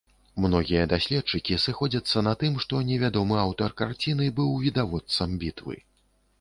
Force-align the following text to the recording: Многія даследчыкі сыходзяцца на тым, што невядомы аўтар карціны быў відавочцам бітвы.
Многія 0.43 0.85
даследчыкі 0.93 1.57
сыходзяцца 1.65 2.25
на 2.29 2.33
тым, 2.45 2.57
што 2.65 2.81
невядомы 2.89 3.39
аўтар 3.45 3.79
карціны 3.85 4.33
быў 4.43 4.59
відавочцам 4.67 5.41
бітвы. 5.45 5.81